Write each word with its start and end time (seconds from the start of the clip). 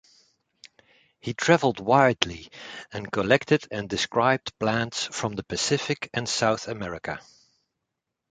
He 1.19 1.35
travelled 1.35 1.79
widely 1.79 2.49
and 2.91 3.11
collected 3.11 3.67
and 3.69 3.87
described 3.87 4.57
plants 4.57 5.03
from 5.05 5.33
the 5.33 5.43
Pacific 5.43 6.09
and 6.11 6.27
South 6.27 6.67
America. 6.67 7.21